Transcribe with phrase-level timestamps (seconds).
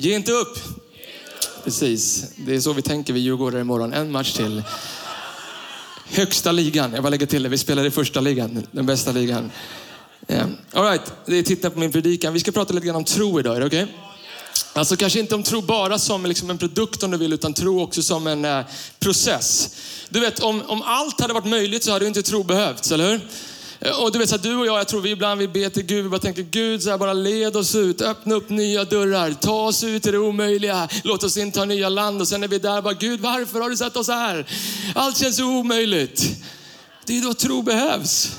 [0.00, 0.58] Ge inte upp.
[1.64, 3.92] Precis, det är så vi tänker vi djurgårdare imorgon.
[3.92, 4.62] En match till.
[6.04, 7.48] Högsta ligan, jag bara lägger till det.
[7.48, 9.50] Vi spelar i första ligan, den bästa ligan.
[10.28, 10.48] Yeah.
[10.72, 12.32] All right, det är titta på min predikan.
[12.32, 13.82] Vi ska prata lite grann om tro idag, är det okej?
[13.82, 13.94] Okay?
[14.72, 17.82] Alltså kanske inte om tro bara som liksom en produkt om du vill, utan tro
[17.82, 18.64] också som en eh,
[18.98, 19.76] process.
[20.08, 23.20] Du vet, om, om allt hade varit möjligt så hade inte tro behövts, eller hur?
[23.80, 25.68] Eh, och du vet, så här, du och jag, jag tror vi ibland vi ber
[25.68, 28.84] till Gud, vi bara tänker Gud, så här, bara led oss ut, öppna upp nya
[28.84, 32.48] dörrar, ta oss ut i det omöjliga, låt oss inta nya land och sen är
[32.48, 34.46] vi där bara, Gud varför har du satt oss här?
[34.94, 36.44] Allt känns så omöjligt.
[37.06, 38.36] Det är då tro behövs.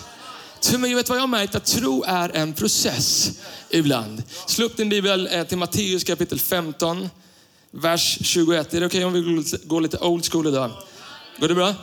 [0.72, 1.55] Men jag vet vad jag har märkt?
[1.55, 3.31] Att tro är en process
[3.70, 4.23] ibland.
[4.48, 7.09] Slå upp din bibel eh, till Matteus kapitel 15,
[7.72, 8.73] vers 21.
[8.73, 10.72] Är det okej okay om vi går lite old school idag?
[11.39, 11.76] Går det bra?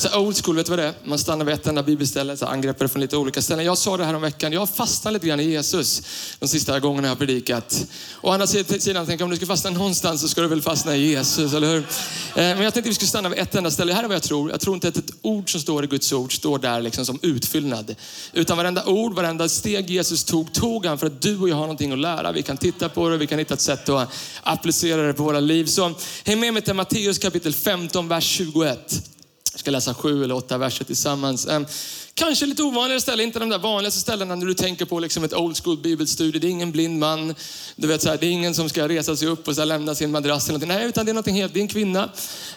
[0.00, 0.94] Så old school, vet du vad det är?
[1.04, 3.64] Man stannar vid ett enda bibelställe, så angreppar det från lite olika ställen.
[3.64, 6.02] Jag sa det här om veckan, jag fastnar lite grann i Jesus
[6.38, 7.86] de sista gångerna jag har predikat.
[8.20, 11.10] Å andra sidan, tänk om du ska fastna någonstans så ska du väl fastna i
[11.10, 11.78] Jesus, eller hur?
[11.78, 11.84] Eh,
[12.34, 13.92] men jag tänkte vi skulle stanna vid ett enda ställe.
[13.92, 14.50] Det här är vad jag tror.
[14.50, 17.18] Jag tror inte att ett ord som står i Guds ord står där liksom som
[17.22, 17.94] utfyllnad.
[18.32, 21.62] Utan varenda ord, varenda steg Jesus tog, tog han för att du och jag har
[21.62, 22.32] någonting att lära.
[22.32, 25.40] Vi kan titta på det, vi kan hitta ett sätt att applicera det på våra
[25.40, 25.64] liv.
[25.66, 29.02] Så häng med mig till Matteus kapitel 15, vers 21.
[29.60, 31.48] Ska läsa sju eller åtta verser tillsammans.
[32.14, 35.34] Kanske lite ovanligare ställen, inte de där vanligaste ställena när du tänker på liksom ett
[35.34, 36.38] old school bibelstudie.
[36.38, 37.34] Det är ingen blind man,
[37.76, 39.66] du vet, så här, det är ingen som ska resa sig upp och så här,
[39.66, 40.48] lämna sin madrass.
[40.48, 40.78] Eller någonting.
[40.78, 42.10] Nej, utan det är någonting helt, det är en kvinna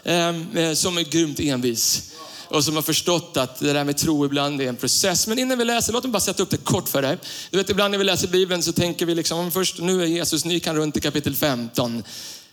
[0.03, 2.11] eh, som är grymt envis
[2.47, 5.27] och som har förstått att det där med tro ibland är en process.
[5.27, 7.17] Men innan vi läser, låt mig bara sätta upp det kort för dig.
[7.51, 10.45] Du vet, ibland när vi läser Bibeln så tänker vi liksom, först nu är Jesus,
[10.45, 12.03] ny, kan runt i kapitel 15.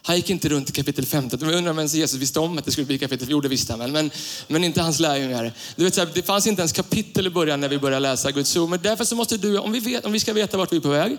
[0.02, 1.40] Han gick inte runt i kapitel 15.
[1.42, 3.30] Jag undrar om ens Jesus visste om att det skulle bli kapitel 14.
[3.30, 4.10] Jo, det visste han väl, men,
[4.48, 5.52] men inte hans lärjungar.
[5.76, 8.30] Du vet, så här, det fanns inte ens kapitel i början när vi började läsa
[8.30, 8.70] Guds ord.
[8.70, 10.80] Men därför så måste du, om vi, vet, om vi ska veta vart vi är
[10.80, 11.18] på väg,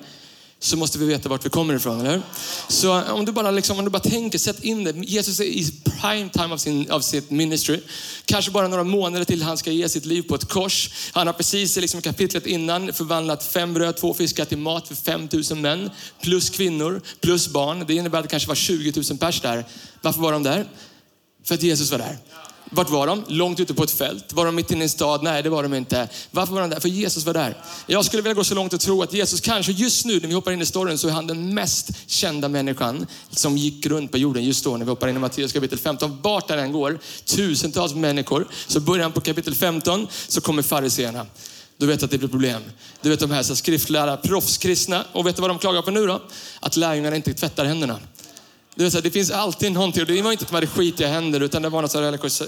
[0.63, 2.21] så måste vi veta vart vi kommer ifrån, eller
[2.67, 4.91] Så eh, om du bara, liksom, om du bara tänker, sätt in det.
[4.91, 7.79] Jesus är i prime time av, sin, av sitt ministry.
[8.25, 10.89] Kanske bara några månader till han ska ge sitt liv på ett kors.
[11.13, 14.87] Han har precis liksom, i liksom, kapitlet innan förvandlat fem bröd, två fiskar till mat
[14.87, 15.89] för 5000 män.
[16.21, 17.85] Plus kvinnor, plus barn.
[17.87, 19.65] Det innebär att det kanske var 20 000 pers där.
[20.01, 20.65] Varför var de där?
[21.43, 22.17] För att Jesus var där.
[22.73, 23.23] Vart var de?
[23.27, 24.33] Långt ute på ett fält.
[24.33, 25.23] Var de mitt inne i en stad?
[25.23, 26.09] Nej, det var de inte.
[26.31, 26.79] Varför var de där?
[26.79, 27.57] För Jesus var där.
[27.87, 30.33] Jag skulle vilja gå så långt och tro att Jesus kanske just nu, när vi
[30.33, 34.17] hoppar in i storyn, så är han den mest kända människan som gick runt på
[34.17, 36.19] jorden just då, när vi hoppar in i Matteus kapitel 15.
[36.21, 38.47] Vart där än går, tusentals människor.
[38.67, 41.25] Så början på kapitel 15 så kommer fariseerna.
[41.77, 42.61] Du vet att det blir problem.
[43.01, 45.05] Du vet de här så skriftlärda proffskristna.
[45.11, 46.21] Och vet du vad de klagar på nu då?
[46.59, 47.99] Att lärjungarna inte tvättar händerna.
[48.75, 51.07] Det, vill säga, det finns alltid någonting, och det var inte att de hade skitiga
[51.07, 52.41] händer, utan det var något, religiöst,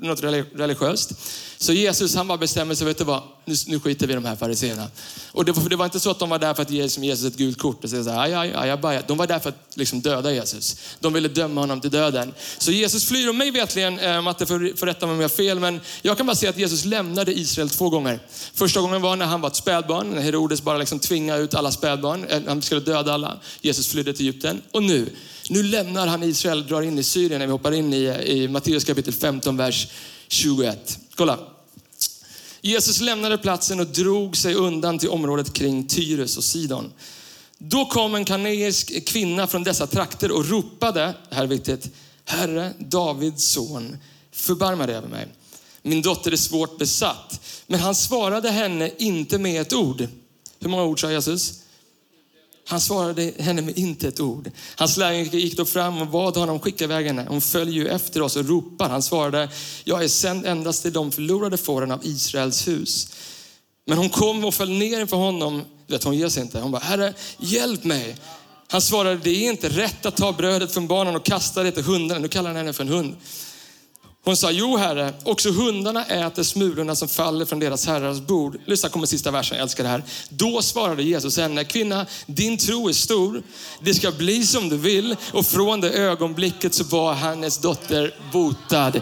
[0.00, 0.22] något
[0.54, 1.12] religiöst.
[1.58, 4.24] Så Jesus han bara bestämmer sig, vet du vad, nu, nu skiter vi i de
[4.24, 4.86] här fariséerna.
[5.32, 7.36] Och det, det var inte så att de var där för att ge Jesus ett
[7.36, 9.56] gult kort och säga så här, aj, aj, aj, aj, De var där för att
[9.74, 10.76] liksom döda Jesus.
[11.00, 12.34] De ville döma honom till döden.
[12.58, 15.36] Så Jesus flyr, och mig vetligen, eh, Matte får, får rätta mig om jag har
[15.36, 18.20] fel, men jag kan bara säga att Jesus lämnade Israel två gånger.
[18.54, 21.70] Första gången var när han var ett spädbarn, när Herodes bara liksom tvingade ut alla
[21.70, 22.24] spädbarn.
[22.24, 23.40] Eh, han skulle döda alla.
[23.60, 24.62] Jesus flydde till Egypten.
[24.72, 25.10] Och nu,
[25.52, 28.48] nu lämnar han Israel och drar in i Syrien när vi hoppar in i, i
[28.48, 29.88] Matteus kapitel 15, vers
[30.28, 30.98] 21.
[31.14, 31.38] Kolla.
[32.60, 36.92] Jesus lämnade platsen och drog sig undan till området kring Tyrus och Sidon.
[37.58, 41.88] Då kom en kaneisk kvinna från dessa trakter och ropade, här är viktigt,
[42.24, 43.96] Herre, Davids son,
[44.32, 45.28] förbarma dig över mig.
[45.82, 47.40] Min dotter är svårt besatt.
[47.66, 50.08] Men han svarade henne inte med ett ord.
[50.60, 51.61] Hur många ord sa Jesus?
[52.72, 54.50] Han svarade henne med inte ett ord.
[54.76, 57.26] Hans lärjungar gick då fram och bad honom skicka iväg henne.
[57.28, 58.88] Hon följer ju efter oss och ropar.
[58.88, 59.48] Han svarade,
[59.84, 63.12] jag är sänd endast till de förlorade fåren av Israels hus.
[63.86, 65.62] Men hon kom och föll ner inför honom.
[65.86, 66.60] Vet, hon ger sig inte.
[66.60, 68.16] Hon bara, Herre, hjälp mig.
[68.68, 71.84] Han svarade, det är inte rätt att ta brödet från barnen och kasta det till
[71.84, 72.20] hundarna.
[72.20, 73.16] Nu kallar han henne för en hund.
[74.24, 78.60] Hon sa, jo herre, också hundarna äter smulorna som faller från deras herrars bord.
[78.66, 80.02] Lyssna, kommer sista versen, jag älskar det här.
[80.28, 83.42] Då svarade Jesus henne, kvinna, din tro är stor.
[83.80, 85.16] Det ska bli som du vill.
[85.32, 89.00] Och från det ögonblicket så var hennes dotter botad.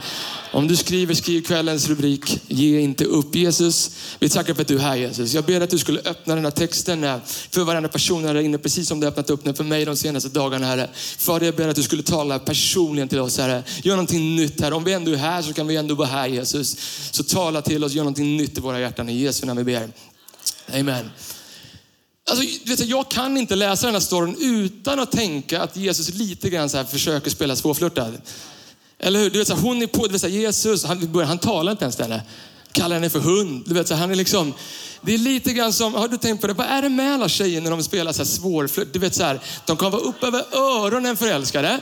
[0.52, 3.34] Om du skriver, skriv kvällens rubrik, ge inte upp.
[3.34, 5.34] Jesus, vi tackar för att du är här Jesus.
[5.34, 7.16] Jag ber att du skulle öppna den här texten eh,
[7.50, 9.96] för varenda person här inne, precis som du har öppnat upp den för mig de
[9.96, 10.90] senaste dagarna Herre.
[10.94, 13.62] Fader, jag ber att du skulle tala personligen till oss Herre.
[13.82, 14.72] Gör någonting nytt här.
[14.72, 16.76] Om vi ändå är här så kan vi ändå vara här Jesus.
[17.10, 19.08] Så tala till oss, gör någonting nytt i våra hjärtan.
[19.08, 19.88] I Jesu namn vi ber.
[20.80, 21.10] Amen.
[22.30, 26.14] Alltså, vet du, jag kan inte läsa den här storyn utan att tänka att Jesus
[26.14, 28.12] lite grann så här försöker spela svårflörtad.
[29.00, 29.30] Eller hur?
[29.30, 31.72] Du vet, så här, hon är på, du vet, så här, Jesus, han, han talar
[31.72, 32.22] inte ens till henne.
[32.72, 33.62] Kallar henne för hund.
[33.66, 34.54] Du vet, så här, han är liksom,
[35.02, 36.52] det är lite grann som, har du tänkt på det?
[36.52, 38.88] Vad är det med alla tjejer när de spelar så här svårflört?
[38.92, 41.80] Du vet så här, de kan vara upp över öronen förälskade.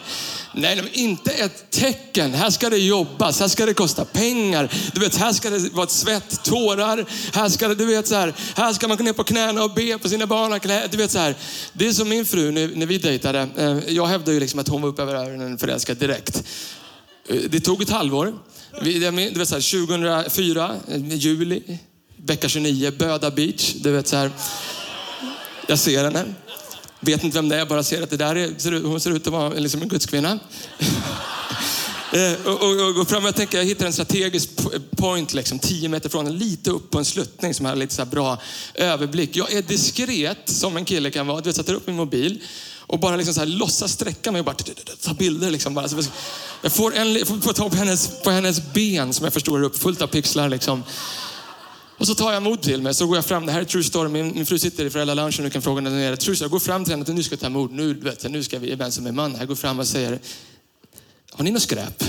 [0.54, 2.34] Nej, men inte ett tecken.
[2.34, 4.72] Här ska det jobbas, här ska det kosta pengar.
[4.94, 7.04] Du vet, här ska det vara ett svett, tårar.
[7.32, 9.74] Här ska det, du vet så här, här ska man gå ner på knäna och
[9.74, 10.88] be på sina barn.
[10.90, 11.34] Du vet så här,
[11.72, 13.48] det är som min fru när, när vi dejtade.
[13.56, 16.42] Eh, jag hävdade ju liksom att hon var upp över öronen förälskad direkt.
[17.28, 18.34] Eh, det tog ett halvår.
[18.82, 21.78] Det var så här, 2004, eh, juli,
[22.16, 23.74] vecka 29, Böda Beach.
[23.74, 24.30] Du vet så här.
[25.66, 26.24] Jag ser henne.
[27.00, 29.32] Vet inte vem det är, bara ser att det där är, hon ser ut att
[29.32, 30.38] vara liksom en gudskvinna.
[32.12, 34.50] Eh, och, och, och, och går fram, jag tänker jag hittar en strategisk
[34.96, 38.38] point, liksom, tio meter från lite upp på en sluttning som har lite så bra
[38.74, 39.36] överblick.
[39.36, 41.40] Jag är diskret som en kille kan vara.
[41.40, 42.42] Du vet, sätter upp min mobil
[42.88, 44.56] och bara liksom så här, låtsas sträcka mig och bara
[45.00, 45.50] ta bilder.
[45.50, 45.88] Liksom bara.
[46.62, 50.02] jag får, en, får ta på hennes, på hennes ben som jag förstår är uppfullt
[50.02, 50.48] av pixlar.
[50.48, 50.82] Liksom.
[51.98, 53.46] Och så tar jag mod till mig, så går jag fram.
[53.46, 54.08] Det här är true story.
[54.08, 56.44] Min, min fru sitter i föräldralunchen och kan fråga när det är true story.
[56.44, 57.72] Jag går fram till henne och nu ska jag ta mod.
[57.72, 59.36] Nu, vet, jag, nu ska vi, vem som är man.
[59.38, 60.18] Jag går fram och säger,
[61.32, 62.04] har ni något skräp?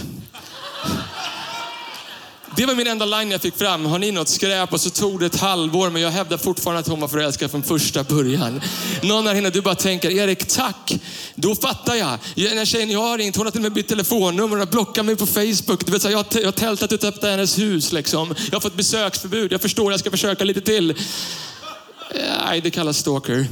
[2.55, 3.85] Det var min enda line jag fick fram.
[3.85, 4.73] Har ni något skräp?
[4.73, 7.63] Och så tog det ett halvår, men jag hävdar fortfarande att hon var förälskad från
[7.63, 8.61] första början.
[9.03, 10.95] Någon här inne, du bara tänker, Erik, tack.
[11.35, 12.17] Då fattar jag.
[12.35, 15.05] Den här tjejen jag har ringt, hon har till och med bytt telefonnummer och blockat
[15.05, 15.85] mig på Facebook.
[15.85, 17.91] Du vet, så jag, har, jag har tältat utanför hennes hus.
[17.91, 18.35] Liksom.
[18.45, 19.51] Jag har fått besöksförbud.
[19.51, 20.95] Jag förstår, jag ska försöka lite till.
[22.45, 23.47] Nej, det kallas stalker.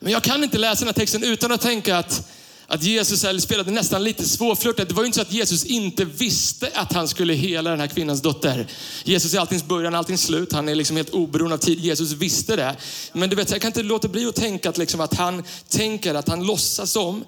[0.00, 2.28] Men jag kan inte läsa den här texten utan att tänka att
[2.70, 4.88] att Jesus spelade nästan lite svårflörtat.
[4.88, 7.86] Det var ju inte så att Jesus inte visste att han skulle hela den här
[7.86, 8.66] kvinnans dotter.
[9.04, 10.52] Jesus är alltings början, alltings slut.
[10.52, 11.78] Han är liksom helt oberoende av tid.
[11.78, 12.76] Jesus visste det.
[13.12, 16.14] Men du vet, jag kan inte låta bli att tänka att, liksom att han tänker,
[16.14, 17.24] att han låtsas om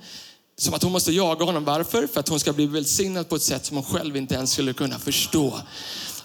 [0.59, 1.65] som att hon måste jaga honom.
[1.65, 2.07] Varför?
[2.07, 4.73] För att hon ska bli välsignad på ett sätt som hon själv inte ens skulle
[4.73, 5.61] kunna förstå.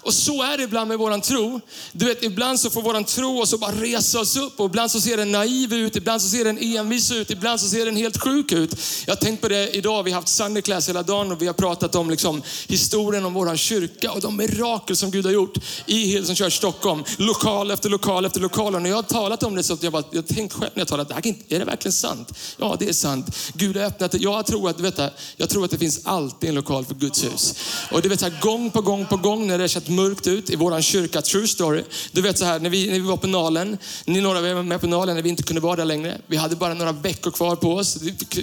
[0.06, 1.60] Och så är det ibland med våran tro.
[1.92, 4.90] Du vet, ibland så får våran tro oss att bara resa oss upp och ibland
[4.90, 7.96] så ser den naiv ut, ibland så ser den envis ut, ibland så ser den
[7.96, 8.74] helt sjuk ut.
[9.06, 11.46] Jag har tänkt på det idag, vi har haft Sunday class hela dagen och vi
[11.46, 15.58] har pratat om liksom historien om våran kyrka och de mirakel som Gud har gjort
[15.86, 17.04] i Hillsong Church Stockholm.
[17.18, 18.74] Lokal efter lokal efter lokal.
[18.74, 20.80] Och när jag har talat om det så har jag, bara, jag tänkt själv när
[20.80, 22.32] jag talat, är det verkligen sant?
[22.56, 23.36] Ja, det är sant.
[23.54, 24.18] Gud har öppnat det.
[24.18, 27.24] Jag tror att, vet, du, jag tror att det finns alltid en lokal för Guds
[27.24, 27.54] hus.
[27.92, 30.26] Och det vet, jag, gång på gång på gång när det är så att mörkt
[30.26, 31.82] ut i våran kyrka, true story.
[32.12, 34.80] Du vet så här, när vi, när vi var på Nalen, ni några var med
[34.80, 36.20] på Nalen när vi inte kunde vara där längre.
[36.26, 37.98] Vi hade bara några veckor kvar på oss.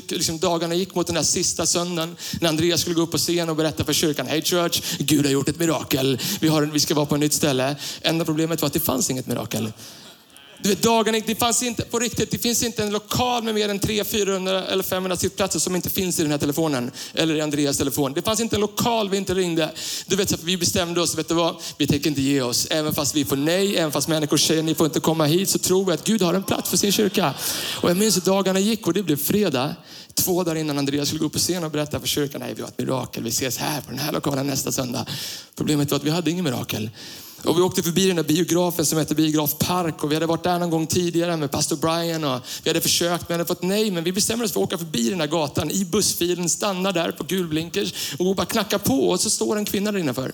[0.09, 3.49] Liksom dagarna gick mot den där sista söndagen när Andreas skulle gå upp på scen
[3.49, 6.19] och berätta för kyrkan, hej church, Gud har gjort ett mirakel.
[6.39, 7.75] Vi, har, vi ska vara på ett nytt ställe.
[8.01, 9.71] Enda problemet var att det fanns inget mirakel.
[10.63, 13.69] Du vet, dagarna, det fanns inte, på riktigt, det finns inte en lokal med mer
[13.69, 16.91] än 300, 400 eller 500 sittplatser som inte finns i den här telefonen.
[17.13, 18.13] Eller i Andreas telefon.
[18.13, 19.71] Det fanns inte en lokal vi inte ringde.
[20.05, 21.55] Du vet, så vi bestämde oss, vet du vad?
[21.77, 22.67] Vi tänker inte ge oss.
[22.69, 25.59] Även fast vi får nej, även fast människor säger ni får inte komma hit, så
[25.59, 27.33] tror vi att Gud har en plats för sin kyrka.
[27.81, 29.75] Och jag minns hur dagarna gick och det blev fredag.
[30.13, 32.61] Två dagar innan Andreas skulle gå upp på scen och berätta för kyrkan, nej vi
[32.61, 35.05] har ett mirakel, vi ses här på den här lokalen nästa söndag.
[35.55, 36.89] Problemet var att vi hade ingen mirakel.
[37.43, 40.43] Och vi åkte förbi den där biografen som heter Biograf Park och vi hade varit
[40.43, 43.91] där någon gång tidigare med pastor Brian och vi hade försökt men hade fått nej.
[43.91, 47.11] Men vi bestämde oss för att åka förbi den där gatan i bussfilen, stanna där
[47.11, 50.27] på gulblinkers och bara knacka på och så står en kvinna där innanför.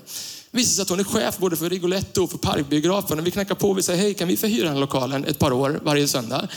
[0.51, 3.19] Det visar sig att hon är chef både för Rigoletto och för Parkbiografen.
[3.19, 5.51] Och vi knackar på och vi säger, hej kan vi förhyra den lokalen ett par
[5.51, 6.47] år varje söndag?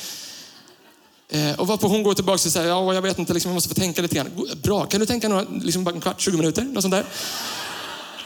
[1.34, 3.68] Eh, och varpå hon går tillbaka och säger, ja jag vet inte, liksom, jag måste
[3.68, 4.28] få tänka lite grann.
[4.62, 6.62] Bra, kan du tänka några, liksom bara en kvart, 20 minuter?
[6.62, 7.04] Något sånt där.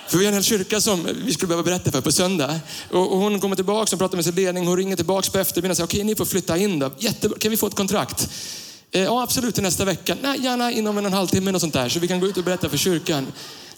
[0.09, 2.61] För vi har en hel kyrka som vi skulle behöva berätta för på söndag.
[2.91, 4.67] Och, och hon kommer tillbaka och pratar med sin ledning.
[4.67, 6.91] Hon ringer tillbaka på eftermiddagen och säger, okej ni får flytta in då.
[6.99, 8.29] Jättebra, kan vi få ett kontrakt?
[8.91, 10.17] Eh, ja absolut till nästa vecka.
[10.23, 11.89] Nej, gärna inom en, en halvtimme något sånt där.
[11.89, 13.27] Så vi kan gå ut och berätta för kyrkan.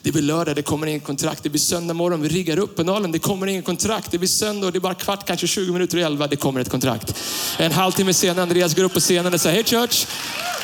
[0.09, 1.43] Det blir lördag, det kommer ingen kontrakt.
[1.43, 3.13] Det blir söndag morgon, vi riggar upp penalen.
[3.13, 4.11] Det kommer ingen kontrakt.
[4.11, 6.27] Det blir söndag och det är bara kvart, kanske 20 minuter i elva.
[6.27, 7.15] Det kommer ett kontrakt.
[7.59, 10.07] En halvtimme senare, Andreas går upp på scenen och säger, hej church.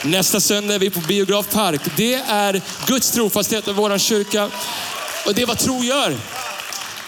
[0.04, 1.80] Nästa söndag är vi på Biograf Park.
[1.96, 4.44] Det är Guds trofasthet och våran kyrka.
[5.26, 6.16] Och det är vad tro gör.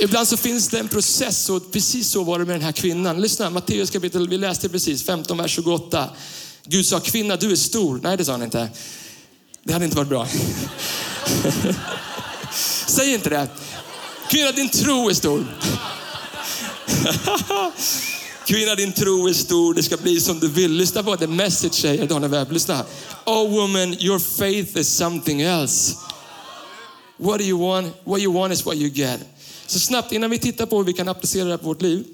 [0.01, 3.21] Ibland så finns det en process och precis så var det med den här kvinnan.
[3.21, 6.11] Lyssna, Matteus kapitel, vi läste precis, 15, vers 28.
[6.65, 8.01] Gud sa, kvinna du är stor.
[8.03, 8.69] Nej, det sa han inte.
[9.63, 10.29] Det hade inte varit bra.
[12.87, 13.49] Säg inte det.
[14.31, 15.57] Kvinna, din tro är stor.
[18.47, 19.75] Kvinna, din tro är stor.
[19.75, 20.73] Det ska bli som du vill.
[20.73, 22.53] Lyssna på The Message säger, Daniel Webb.
[22.53, 22.85] Lyssna.
[23.25, 25.97] Oh woman, your faith is something else.
[27.17, 27.95] What do you want?
[28.05, 29.21] What you want is what you get.
[29.67, 32.05] Så snabbt, innan vi tittar på hur vi kan applicera det här på vårt liv,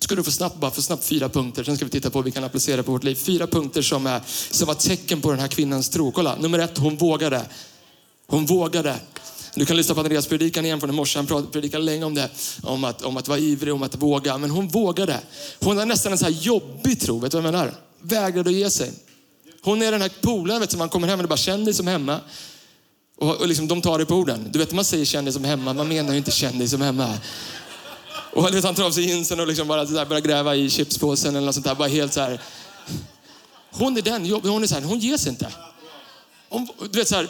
[0.00, 1.64] ska du få snabbt, bara för snabbt fyra punkter.
[1.64, 3.14] Sen ska vi titta på hur vi kan applicera det på vårt liv.
[3.14, 4.20] Fyra punkter som, är,
[4.50, 6.12] som var tecken på den här kvinnans tro.
[6.12, 7.42] Kolla, nummer ett, hon vågade.
[8.26, 8.96] Hon vågade.
[9.56, 11.18] Du kan lyssna på Andreas predikan igen från i morse.
[11.18, 12.30] Han predikade länge om det.
[12.62, 14.38] Om att, om att vara ivrig, om att våga.
[14.38, 15.20] Men hon vågade.
[15.60, 17.18] Hon har nästan en så här jobbig tro.
[17.18, 17.74] Vet du vad jag menar?
[18.00, 18.92] Vägrade att ge sig.
[19.62, 21.74] Hon är den här polaren vet du, man kommer hem och det bara känner dig
[21.74, 22.20] som hemma.
[23.18, 24.48] Och, och liksom, de tar dig på orden.
[24.52, 25.72] Du vet, man säger känn dig som hemma.
[25.72, 27.14] Man menar ju inte känn dig som hemma.
[28.32, 31.36] Och vet, han tar av sig jeansen och liksom bara så börjar gräva i chipspåsen
[31.36, 31.74] eller något sånt där.
[31.74, 32.40] Bara helt så här.
[33.72, 35.52] Hon är den, hon är så här, hon ger sig inte.
[36.48, 37.28] Om, du vet så här,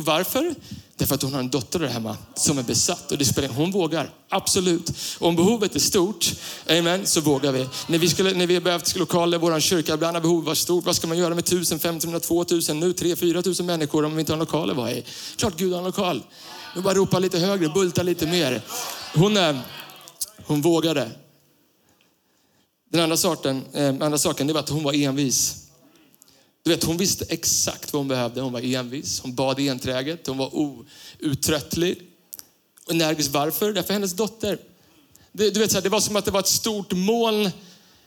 [0.00, 0.54] varför?
[0.96, 3.70] Därför att hon har en dotter där hemma som är besatt och det spelar Hon
[3.70, 4.92] vågar, absolut.
[5.18, 6.32] Och om behovet är stort,
[6.70, 7.68] amen, så vågar vi.
[7.86, 10.84] När vi, skulle, när vi behövt lokaler, vår kyrka, ibland har behovet varit stort.
[10.84, 14.32] Vad ska man göra med 1000, 1500, 2000, nu 3 4000 människor om vi inte
[14.32, 14.74] har lokaler?
[14.74, 15.02] Vad är?
[15.36, 16.22] Klart Gud har en lokal.
[16.76, 18.62] Nu bara ropa lite högre, bulta lite mer.
[19.14, 19.56] Hon, eh,
[20.46, 21.10] hon vågade.
[22.92, 25.61] Den andra, sorten, eh, andra saken det var att hon var envis.
[26.62, 28.40] Du vet, hon visste exakt vad hon behövde.
[28.40, 31.98] Hon var envis, hon bad enträget, hon var outtröttlig.
[32.90, 33.30] Energisk.
[33.30, 33.72] Varför?
[33.72, 34.58] Därför hennes dotter.
[35.32, 37.50] Det, du vet, så här, det var som att det var ett stort moln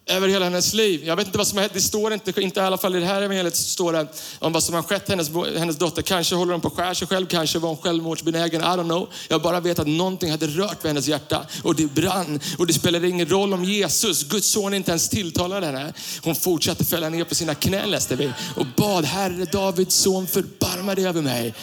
[0.07, 1.03] över hela hennes liv.
[1.05, 1.74] Jag vet inte vad som har hänt.
[1.74, 4.07] Det står inte, inte i alla fall i det här evangeliet, står det
[4.39, 6.01] om vad som har skett hennes, hennes dotter.
[6.01, 8.62] Kanske håller hon på att skära sig själv, kanske var hon självmordsbenägen.
[8.62, 9.09] I don't know.
[9.27, 12.39] Jag bara vet att någonting hade rört vid hennes hjärta och det brann.
[12.57, 15.93] Och det spelade ingen roll om Jesus, Guds son, inte ens tilltalade henne.
[16.24, 20.95] Hon fortsatte fälla ner på sina knän läste vi och bad, Herre Davids son förbarma
[20.95, 21.53] dig över mig.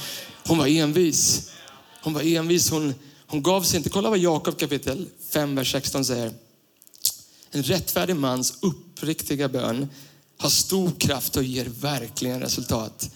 [0.46, 1.50] Hon var envis.
[2.02, 2.70] Hon var envis.
[2.70, 2.94] Hon,
[3.26, 3.90] hon gav sig inte.
[3.90, 6.32] Kolla vad Jakob kapitel 5, vers 16 säger.
[7.52, 9.88] En rättfärdig mans uppriktiga bön
[10.36, 13.10] har stor kraft och ger verkligen resultat.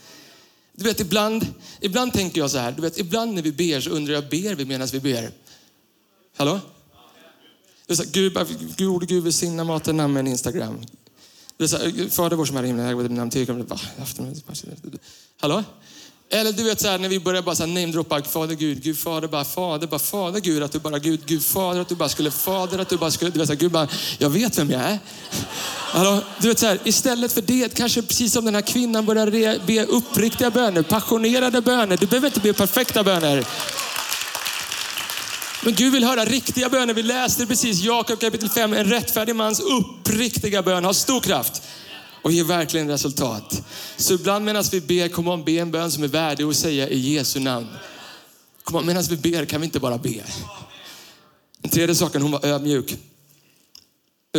[0.73, 1.47] Du vet, ibland,
[1.81, 4.55] ibland tänker jag så här, du vet, ibland när vi ber så undrar jag, ber
[4.55, 5.31] vi medan vi ber?
[6.37, 6.61] Hallå?
[7.87, 8.39] Det är så, Gud,
[8.77, 10.85] Gud, Gud välsigna maten, namn, Instagram.
[11.57, 13.65] Det är så, Fader vår som är i himlen, namn till.
[15.37, 15.65] Hallå?
[16.31, 19.45] Eller du vet så här, när vi börjar bara namedroppa Fader Gud, Gud Fader, bara
[19.45, 22.79] Fader, bara Fader Gud, att du bara Gud, Gud Fader, att du bara skulle Fader,
[22.79, 24.99] att du bara skulle, du vet så här, Gud bara, jag vet vem jag är.
[25.93, 29.67] Alltså, du vet så här, istället för det, kanske precis som den här kvinnan börjar
[29.67, 31.97] be uppriktiga böner, passionerade böner.
[31.97, 33.45] Du behöver inte be perfekta böner.
[35.63, 36.95] Men Gud vill höra riktiga böner.
[36.95, 38.73] Vi läste precis Jakob kapitel 5.
[38.73, 41.63] En rättfärdig mans uppriktiga bön har stor kraft
[42.27, 43.63] och ger verkligen resultat.
[43.97, 46.89] Så ibland medan vi ber, kom on, be en bön som är värdig att säga
[46.89, 47.67] i Jesu namn.
[48.65, 50.25] Kom on, medan vi ber kan vi inte bara be.
[51.61, 52.97] Den tredje saken, hon var ödmjuk.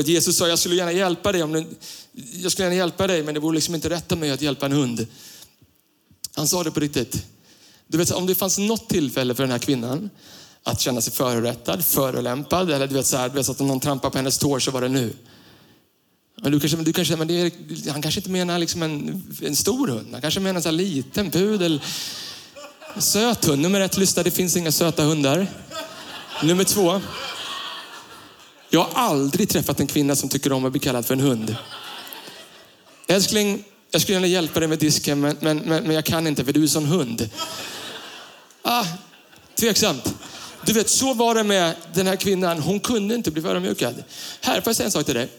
[0.06, 1.66] Jesus sa, jag skulle gärna hjälpa dig, om du,
[2.34, 4.66] jag skulle gärna hjälpa dig men det vore liksom inte rätt av mig att hjälpa
[4.66, 5.08] en hund.
[6.36, 7.26] Han sa det på riktigt.
[7.88, 10.10] Du vet, om det fanns något tillfälle för den här kvinnan
[10.64, 13.80] att känna sig förorättad, förolämpad eller du vet, så här, du vet, att om någon
[13.80, 15.14] trampar på hennes tår så var det nu.
[16.42, 20.08] Du kanske, du kanske, men är, han kanske inte menar liksom en, en stor hund.
[20.12, 21.82] Han kanske menar en liten pudel.
[22.98, 23.62] Söt hund.
[23.62, 25.48] Nummer ett, lyssna, det finns inga söta hundar.
[26.44, 27.02] Nummer två.
[28.70, 31.56] Jag har aldrig träffat en kvinna som tycker om att bli kallad för en hund.
[33.08, 36.46] Älskling, jag skulle gärna hjälpa dig med disken, men, men, men, men jag kan inte
[36.46, 37.30] för du är sån hund.
[38.62, 38.86] Ah,
[39.56, 40.16] tveksamt.
[40.66, 42.60] Du vet, så var det med den här kvinnan.
[42.60, 44.04] Hon kunde inte bli förödmjukad.
[44.42, 45.30] Här, får jag säga en sak till dig?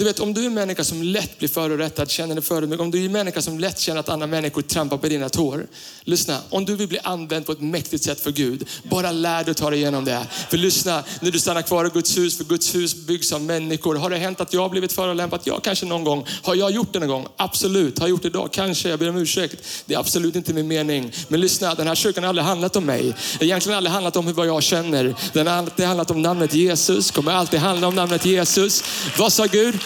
[0.00, 2.90] Du vet, om du är en människa som lätt blir förorättad, känner dig förödmjukad, om
[2.90, 5.66] du är en människa som lätt känner att andra människor trampar på dina tår.
[6.04, 9.50] Lyssna, om du vill bli använd på ett mäktigt sätt för Gud, bara lär dig
[9.50, 10.26] att ta dig igenom det.
[10.50, 13.94] För lyssna, när du stannar kvar i Guds hus, för Guds hus byggs av människor.
[13.94, 15.40] Har det hänt att jag har blivit förolämpad?
[15.44, 16.26] Ja, kanske någon gång.
[16.42, 17.26] Har jag gjort det någon gång?
[17.36, 17.98] Absolut.
[17.98, 18.48] Har jag gjort det idag?
[18.52, 18.88] Kanske.
[18.88, 19.56] Jag ber om ursäkt.
[19.86, 21.12] Det är absolut inte min mening.
[21.28, 23.02] Men lyssna, den här kyrkan har aldrig handlat om mig.
[23.02, 25.14] Det har egentligen aldrig handlat om vad jag känner.
[25.32, 27.10] Den har alltid handlat om namnet Jesus.
[27.10, 28.84] Kommer alltid handla om namnet Jesus.
[29.18, 29.78] Vad sa Gud?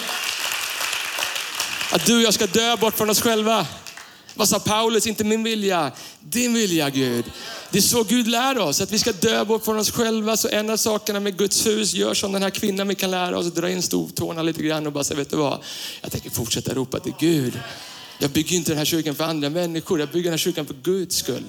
[1.90, 3.66] Att du och jag ska dö bort från oss själva.
[4.34, 5.06] Vad sa Paulus?
[5.06, 7.25] Inte min vilja, din vilja Gud.
[7.70, 10.37] Det är så Gud lär oss, att vi ska dö bort från oss själva.
[10.37, 13.38] Så en av sakerna med Guds hus, gör som den här kvinnan vi kan lära
[13.38, 15.62] oss, dra in stortårna lite grann och bara säga, vet du vad?
[16.00, 17.61] Jag tänker fortsätta ropa till Gud.
[18.18, 20.75] Jag bygger inte den här kyrkan för andra människor, jag bygger den här kyrkan för
[20.75, 21.44] Guds skull.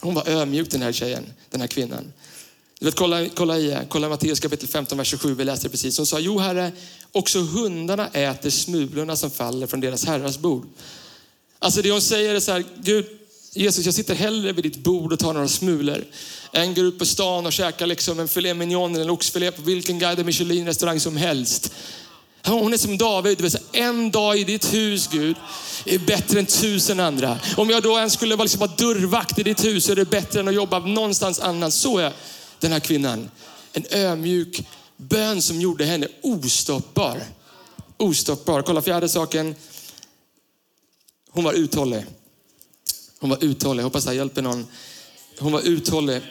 [0.00, 2.12] Hon var ödmjuk den här tjejen, den här kvinnan.
[2.80, 5.98] Vet, kolla, kolla, i, kolla Matteus kapitel 15, vers 27, vi läste precis.
[5.98, 6.72] Hon sa, jo herre,
[7.12, 10.66] också hundarna äter smulorna som faller från deras herrars bord.
[11.58, 13.06] Alltså det hon säger är så här, Gud,
[13.52, 16.04] Jesus, jag sitter hellre vid ditt bord och tar några smulor
[16.52, 19.62] än går ut på stan och käkar liksom en filé mignon eller en oxfilé på
[19.62, 21.72] vilken guide Michelin-restaurang som helst.
[22.46, 25.36] Hon är som David, vill säga, en dag i ditt hus Gud
[25.84, 27.38] är bättre än tusen andra.
[27.56, 30.40] Om jag då ens skulle vara, liksom, dörrvakt i ditt hus så är det bättre
[30.40, 31.74] än att jobba någonstans annars.
[31.74, 32.12] Så är
[32.64, 33.30] den här kvinnan.
[33.72, 34.66] En ödmjuk
[34.96, 37.22] bön som gjorde henne ostoppbar.
[37.96, 38.62] Ostoppbar.
[38.62, 39.54] Kolla fjärde saken.
[41.30, 42.06] Hon var uthållig.
[43.18, 43.80] Hon var uthållig.
[43.80, 44.66] Jag hoppas det här hjälper någon.
[45.38, 46.22] Hon var uthållig.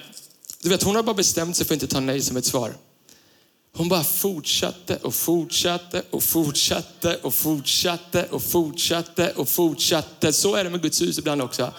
[0.61, 2.73] Du vet, hon har bara bestämt sig för att inte ta nej som ett svar.
[3.77, 10.33] Hon bara fortsatte och fortsatte och fortsatte och fortsatte och fortsatte och fortsatte.
[10.33, 11.73] Så är det med Guds hus ibland också.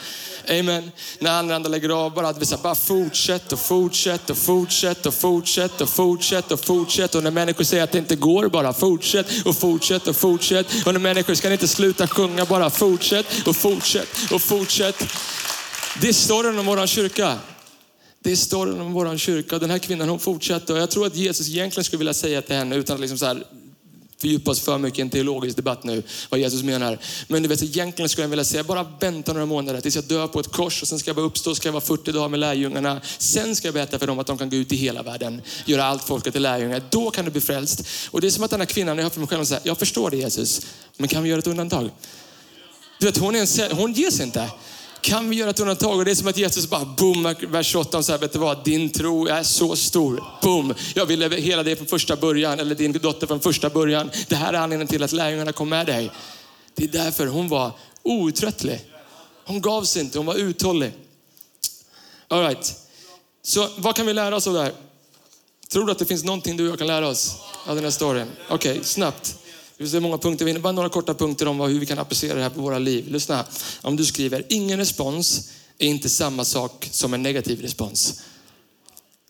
[0.48, 0.90] Amen.
[1.18, 5.80] När andra andra lägger av, bara, att bara fortsätt och fortsätt och fortsätt och fortsätt
[5.80, 7.14] och fortsätt och fortsätt.
[7.14, 10.66] Och när människor säger att det inte går, bara fortsätt och fortsätt och fortsätt.
[10.86, 15.04] Och när människor ska inte sluta sjunga, bara fortsätt och fortsätt och fortsätt.
[16.00, 17.38] Det är storyn om våran kyrka.
[18.25, 19.59] Det är storyn om vår kyrka.
[19.59, 22.57] Den här kvinnan hon fortsatte och jag tror att Jesus egentligen skulle vilja säga till
[22.57, 23.45] henne utan att liksom så här
[24.16, 26.99] fördjupa oss för mycket i en teologisk debatt nu, vad Jesus menar.
[27.28, 30.26] Men du vet, egentligen skulle jag vilja säga, bara vänta några månader tills jag dör
[30.26, 32.40] på ett kors och sen ska jag bara uppstå, ska jag vara 40 dagar med
[32.40, 33.00] lärjungarna.
[33.19, 35.85] Sen ska jag berätta för dem att de kan gå ut i hela världen, göra
[35.85, 36.83] allt folket till lärjungar.
[36.90, 37.87] Då kan du bli frälst.
[38.11, 39.78] Och det är som att den här kvinnan, jag hör för mig själv, säger, jag
[39.78, 40.66] förstår det Jesus,
[40.97, 41.90] men kan vi göra ett undantag?
[42.99, 44.50] Du vet, hon, är en, hon ger sig inte.
[45.04, 45.99] Kan vi göra ett undantag?
[45.99, 48.64] Och det är som att Jesus bara, boom, vers 28, så här, vet du vad?
[48.64, 50.25] Din tro är så stor.
[50.42, 50.75] Boom!
[50.94, 54.11] Jag vill hela det från första början, eller din dotter från första början.
[54.28, 56.11] Det här är anledningen till att lärjungarna kom med dig.
[56.75, 58.80] Det är därför hon var outtröttlig.
[59.44, 60.92] Hon gav sig inte, hon var uthållig.
[62.28, 62.75] All right.
[63.42, 64.73] Så vad kan vi lära oss av det här?
[65.73, 67.90] Tror du att det finns någonting du och jag kan lära oss av den här
[67.90, 68.30] storyn?
[68.49, 69.37] Okej, okay, snabbt.
[69.76, 72.43] Vi ser många punkter, vi bara några korta punkter om hur vi kan applicera det
[72.43, 73.09] här på våra liv.
[73.09, 73.47] Lyssna,
[73.83, 78.23] om du skriver, ingen respons är inte samma sak som en negativ respons.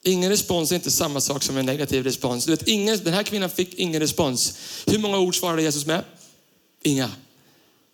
[0.02, 2.44] Ingen respons är inte samma sak som en negativ respons.
[2.44, 4.58] Du vet, ingen, den här kvinnan fick ingen respons.
[4.86, 6.04] Hur många ord svarade Jesus med?
[6.82, 7.10] Inga.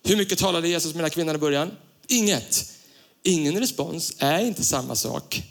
[0.03, 1.71] Hur mycket talade Jesus med den här kvinnan i början?
[2.07, 2.71] Inget.
[3.23, 5.43] Ingen respons är inte samma sak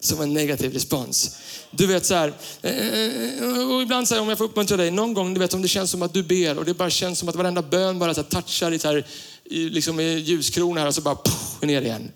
[0.00, 1.36] som en negativ respons.
[1.70, 2.32] Du vet så här,
[2.62, 5.40] eh, eh, eh, och ibland så här, om jag får uppmuntra dig, någon gång du
[5.40, 7.62] vet om det känns som att du ber och det bara känns som att varenda
[7.62, 9.06] bön bara så här, touchar i, så här,
[9.44, 12.10] i, liksom i ljuskronor här och så bara puff, ner igen.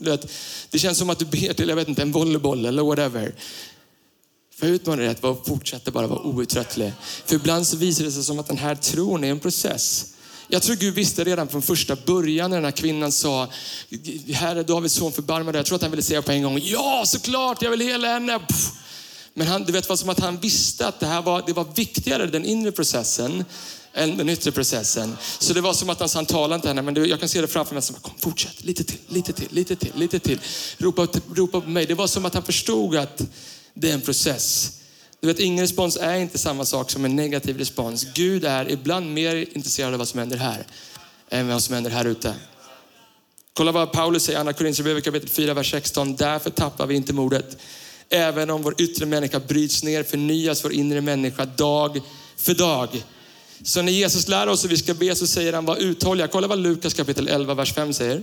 [0.00, 0.30] Du vet,
[0.70, 3.34] det känns som att du ber till, jag vet inte, en volleyboll eller whatever.
[4.54, 6.92] För jag utmanar dig att fortsätta bara vara outtröttlig.
[7.26, 10.06] För ibland så visar det sig som att den här tron är en process.
[10.50, 13.48] Jag tror Gud visste redan från första början när den här kvinnan sa,
[14.32, 15.58] Herre Davids son förbarma dig.
[15.58, 18.40] Jag tror att han ville säga på en gång, ja såklart, jag vill hela henne.
[19.34, 21.66] Men han, du vet vad som att han visste att det här var, det var
[21.74, 23.44] viktigare, den inre processen,
[23.94, 25.16] än den yttre processen.
[25.38, 27.48] Så det var som att han, han talade inte henne, men jag kan se det
[27.48, 27.82] framför mig.
[27.82, 30.38] Som, Kom, fortsätt, lite till, lite till, lite till, lite till.
[30.78, 31.86] Ropa, ropa på mig.
[31.86, 33.22] Det var som att han förstod att
[33.74, 34.77] det är en process.
[35.20, 38.06] Du vet, ingen respons är inte samma sak som en negativ respons.
[38.14, 40.66] Gud är ibland mer intresserad av vad som händer här
[41.30, 42.34] än vad som händer här ute.
[43.52, 46.16] Kolla vad Paulus säger i Andra Korinthierbrevet kapitel 4, vers 16.
[46.16, 47.58] Därför tappar vi inte modet.
[48.08, 52.00] Även om vår yttre människa bryts ner förnyas vår inre människa dag
[52.36, 53.04] för dag.
[53.62, 56.28] Så när Jesus lär oss hur vi ska be så säger han var uthålliga.
[56.28, 58.22] Kolla vad Lukas kapitel 11, vers 5 säger.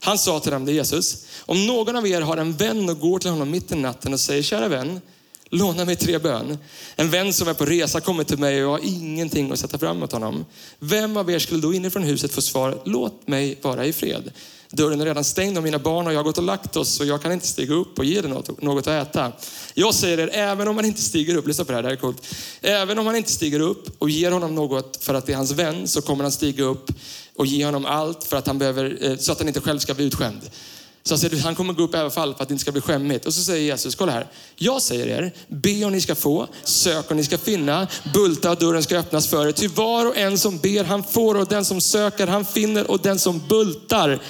[0.00, 3.00] Han sa till dem, det är Jesus, om någon av er har en vän och
[3.00, 5.00] går till honom mitt i natten och säger, kära vän,
[5.50, 6.58] låna mig tre bön.
[6.96, 9.78] En vän som är på resa kommer till mig och jag har ingenting att sätta
[9.78, 10.44] fram mot honom.
[10.78, 14.32] Vem av er skulle då inifrån huset få svar, låt mig vara i fred.
[14.70, 17.06] Dörren är redan stängd och mina barn och jag har gått och lagt oss och
[17.06, 19.32] jag kan inte stiga upp och ge dig något, något att äta.
[19.74, 21.96] Jag säger er, även om man inte stiger upp, lyssna på det här, det här
[21.96, 22.26] är coolt.
[22.60, 25.50] Även om man inte stiger upp och ger honom något för att det är hans
[25.50, 26.90] vän så kommer han stiga upp
[27.36, 29.94] och ge honom allt för att han behöver, eh, så att han inte själv ska
[29.94, 30.50] bli utskämd.
[31.06, 32.72] Så han säger, han kommer gå upp i alla fall för att det inte ska
[32.72, 33.26] bli skämmigt.
[33.26, 34.26] Och så säger Jesus, kolla här.
[34.56, 38.58] Jag säger er, be och ni ska få, sök och ni ska finna, bulta och
[38.58, 39.52] dörren ska öppnas för er.
[39.52, 43.00] Ty var och en som ber han får och den som söker han finner och
[43.00, 44.20] den som bultar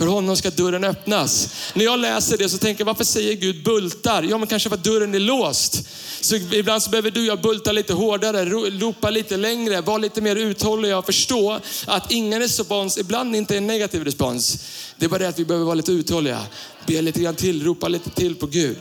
[0.00, 1.48] för honom ska dörren öppnas.
[1.74, 4.22] När jag läser det så tänker jag, varför säger Gud bultar?
[4.22, 5.88] Ja, men kanske för att dörren är låst.
[6.20, 10.20] Så ibland så behöver du och jag bulta lite hårdare, ropa lite längre, vara lite
[10.20, 14.64] mer uthålliga och förstå att ingen respons ibland inte är en negativ respons.
[14.96, 16.46] Det är bara det att vi behöver vara lite uthålliga.
[16.86, 18.78] Be lite grann till, ropa lite till på Gud.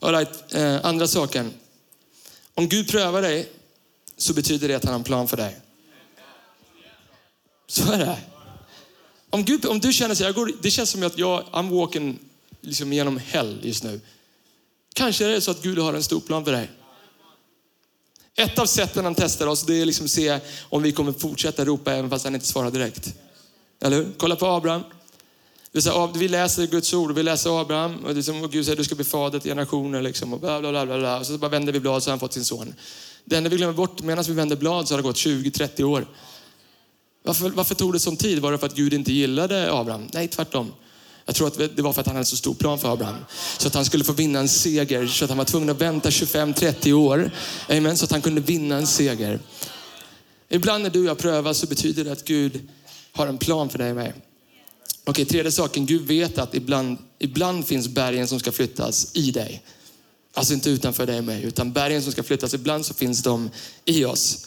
[0.00, 1.52] All right, eh, andra saken.
[2.54, 3.48] Om Gud prövar dig
[4.16, 5.56] så betyder det att han har en plan för dig.
[7.68, 8.16] Så är det.
[9.36, 12.18] Om, Gud, om du känner så jag går, det känns som att jag, I'm walking
[12.60, 14.00] liksom genom hell just nu.
[14.94, 16.70] Kanske är det så att Gud har en stor plan för dig.
[18.36, 21.64] Ett av sätten han testar oss, det är liksom att se om vi kommer fortsätta
[21.64, 23.14] ropa även fast han inte svarar direkt.
[23.80, 24.12] Eller hur?
[24.16, 24.82] Kolla på Abraham.
[26.14, 28.84] Vi läser Guds ord vi läser Abraham och, det är som, och Gud säger du
[28.84, 30.02] ska bli fader till generationer.
[30.02, 31.18] Liksom, och, bla, bla, bla, bla.
[31.18, 32.74] och så bara vänder vi blad så har han fått sin son.
[33.24, 36.06] Det enda vi glömmer bort medan vi vänder blad så har det gått 20-30 år.
[37.26, 38.38] Varför, varför tog det sån tid?
[38.38, 40.08] Var det för att Gud inte gillade Abraham?
[40.12, 40.72] Nej, tvärtom.
[41.24, 43.16] Jag tror att det var för att han hade så stor plan för Abraham.
[43.58, 45.06] Så att han skulle få vinna en seger.
[45.06, 47.30] Så att han var tvungen att vänta 25-30 år.
[47.68, 49.40] Amen, så att han kunde vinna en seger.
[50.48, 52.68] Ibland när du och jag prövas så betyder det att Gud
[53.12, 54.14] har en plan för dig och mig.
[55.04, 55.86] Okej, tredje saken.
[55.86, 59.62] Gud vet att ibland, ibland finns bergen som ska flyttas i dig.
[60.34, 62.54] Alltså inte utanför dig och mig, utan bergen som ska flyttas.
[62.54, 63.50] Ibland så finns de
[63.84, 64.46] i oss.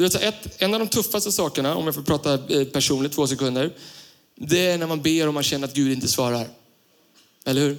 [0.00, 3.26] Du vet, ett, en av de tuffaste sakerna, om jag får prata eh, personligt två
[3.26, 3.72] sekunder,
[4.36, 6.48] det är när man ber och man känner att Gud inte svarar.
[7.44, 7.76] Eller hur?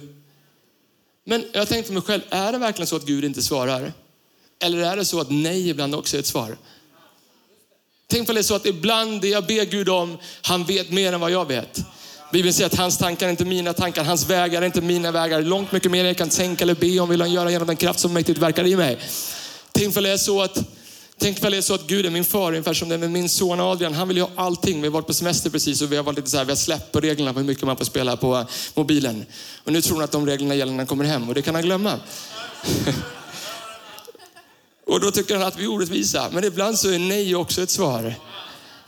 [1.24, 3.92] Men jag tänkte för mig själv, är det verkligen så att Gud inte svarar?
[4.60, 6.56] Eller är det så att nej ibland också är ett svar?
[8.06, 11.20] Tänk på det så att ibland det jag ber Gud om, han vet mer än
[11.20, 11.84] vad jag vet.
[12.32, 15.42] Bibeln säger att hans tankar är inte mina tankar, hans vägar är inte mina vägar.
[15.42, 17.76] Långt mycket mer än jag kan tänka eller be om vill han göra genom den
[17.76, 18.98] kraft som mäktigt verkar i mig.
[19.72, 20.64] Tänk på det är så att
[21.22, 23.10] Tänk väl det är så att Gud är min far, ungefär som det är med
[23.10, 23.94] min son Adrian.
[23.94, 24.80] Han vill ju ha allting.
[24.80, 26.56] Vi har varit på semester precis och vi har varit lite så här, vi har
[26.56, 29.26] släppt på reglerna på hur mycket man får spela på eh, mobilen.
[29.64, 31.54] Och nu tror han att de reglerna gäller när han kommer hem och det kan
[31.54, 31.94] han glömma.
[34.86, 36.28] och då tycker han att vi är orättvisa.
[36.32, 38.14] Men ibland så är nej också ett svar.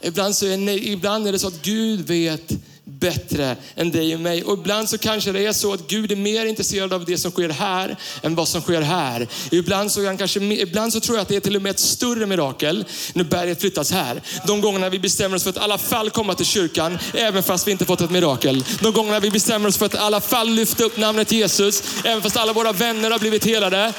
[0.01, 2.51] Ibland, så är nej, ibland är det så att Gud vet
[2.85, 4.43] bättre än dig och mig.
[4.43, 7.31] Och ibland så kanske det är så att Gud är mer intresserad av det som
[7.31, 9.27] sker här än vad som sker här.
[9.51, 11.79] Ibland så, han kanske, ibland så tror jag att det är till och med ett
[11.79, 14.21] större mirakel när berget flyttas här.
[14.47, 17.67] De gångerna vi bestämmer oss för att i alla fall komma till kyrkan, även fast
[17.67, 18.63] vi inte fått ett mirakel.
[18.81, 22.21] De gångerna vi bestämmer oss för att i alla fall lyfta upp namnet Jesus, även
[22.21, 23.93] fast alla våra vänner har blivit helade.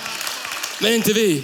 [0.81, 1.43] Men inte vi.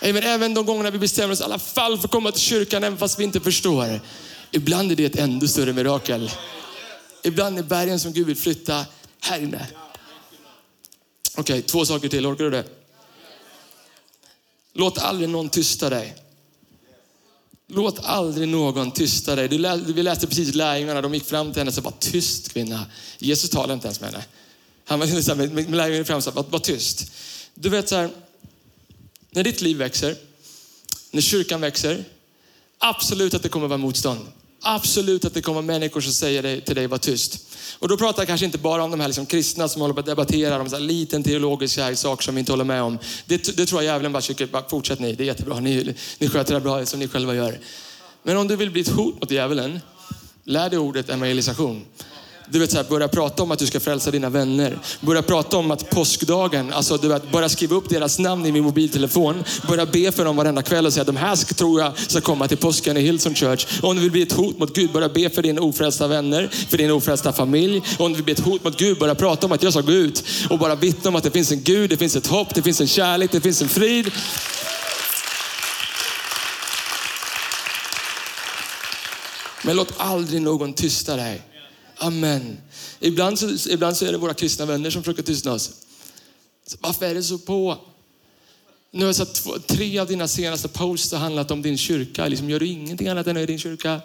[0.00, 2.98] Även de gångerna vi bestämmer oss i alla fall för att komma till kyrkan, även
[2.98, 4.00] fast vi inte förstår.
[4.52, 6.30] Ibland är det ett ännu större mirakel.
[7.22, 8.86] Ibland är bergen som Gud vill flytta
[9.20, 9.66] här inne.
[11.34, 12.26] Okej, okay, två saker till.
[12.26, 12.64] Orkar du det?
[14.72, 16.16] Låt aldrig någon tysta dig.
[17.66, 19.48] Låt aldrig någon tysta dig.
[19.48, 22.86] vi läste precis lärjungarna, de gick fram till henne och sa, var tyst kvinna.
[23.18, 24.24] Jesus talade inte ens med henne.
[24.84, 27.12] Han var så här, med, lärjungarna fram och sa, var, var tyst.
[27.54, 28.10] Du vet så här,
[29.30, 30.16] när ditt liv växer,
[31.10, 32.04] när kyrkan växer,
[32.78, 34.20] absolut att det kommer att vara motstånd.
[34.64, 37.38] Absolut att det kommer människor som säger till dig, var tyst.
[37.78, 40.00] Och då pratar jag kanske inte bara om de här liksom kristna som håller på
[40.00, 42.98] att debattera om en liten teologisk sak som vi inte håller med om.
[43.26, 46.54] Det, det tror jag djävulen bara tycker, fortsätt ni, det är jättebra, ni, ni sköter
[46.54, 47.60] det bra som ni själva gör.
[48.22, 49.80] Men om du vill bli ett hot mot djävulen,
[50.44, 51.84] lär dig ordet evangelisation.
[52.52, 54.78] Du vet, så här, börja prata om att du ska frälsa dina vänner.
[55.00, 58.64] Börja prata om att påskdagen, alltså du vet, börja skriva upp deras namn i min
[58.64, 59.44] mobiltelefon.
[59.68, 62.20] Börja be för dem varenda kväll och säga att de här ska, tror jag ska
[62.20, 63.66] komma till påsken i Hillsong Church.
[63.82, 66.78] Om du vill bli ett hot mot Gud, börja be för dina ofrälsta vänner, för
[66.78, 67.82] din ofrälsta familj.
[67.98, 69.92] Om du vill bli ett hot mot Gud, börja prata om att jag ska gå
[69.92, 72.62] ut och bara vittna om att det finns en Gud, det finns ett hopp, det
[72.62, 74.10] finns en kärlek, det finns en frid.
[79.62, 81.42] Men låt aldrig någon tysta dig.
[82.02, 82.58] Amen.
[83.00, 85.70] Ibland så, ibland så är det våra kristna vänner som försöker tystna oss.
[86.66, 87.78] Så varför är det så på?
[88.90, 92.28] Nu har jag sett två, tre av dina senaste posts har handlat om din kyrka.
[92.28, 94.00] Liksom, gör du ingenting annat än i din kyrka?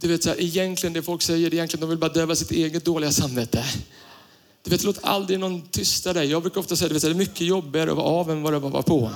[0.00, 2.36] Du vet, så här, egentligen det folk säger, det är egentligen de vill bara döva
[2.36, 3.64] sitt eget dåliga samvete.
[4.62, 6.30] Du vet, låt aldrig någon tysta dig.
[6.30, 8.58] Jag brukar ofta säga att det är mycket jobbigare att vara av än vad det
[8.58, 9.10] var på.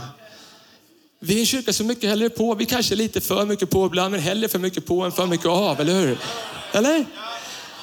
[1.27, 2.55] Vi är en kyrka som mycket hellre på.
[2.55, 5.27] Vi kanske är lite för mycket på ibland, men hellre för mycket på än för
[5.27, 6.19] mycket av, eller hur?
[6.73, 7.05] Eller?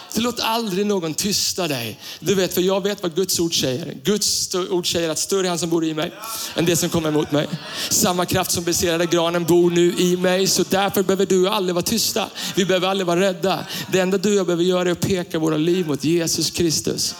[0.09, 1.99] Så låt aldrig någon tysta dig.
[2.19, 3.97] Du vet, för jag vet vad Guds ord säger.
[4.03, 6.11] Guds ord säger att större är han som bor i mig
[6.55, 7.47] än det som kommer emot mig.
[7.89, 10.47] Samma kraft som besegrade granen bor nu i mig.
[10.47, 12.29] Så därför behöver du aldrig vara tysta.
[12.55, 13.65] Vi behöver aldrig vara rädda.
[13.91, 17.15] Det enda du och jag behöver göra är att peka våra liv mot Jesus Kristus.